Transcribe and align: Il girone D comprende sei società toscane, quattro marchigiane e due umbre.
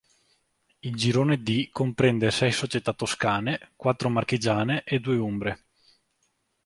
Il 0.79 0.95
girone 0.95 1.43
D 1.43 1.69
comprende 1.71 2.31
sei 2.31 2.51
società 2.51 2.91
toscane, 2.91 3.69
quattro 3.75 4.09
marchigiane 4.09 4.81
e 4.83 4.99
due 4.99 5.15
umbre. 5.17 5.65